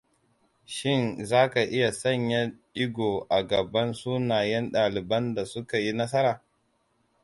[0.75, 2.41] Shin za ka iya sanya
[2.73, 6.43] digo a gaban sunayen ɗaliban da suka yi nasara?